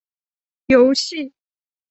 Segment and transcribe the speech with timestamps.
[0.65, 1.31] 游戏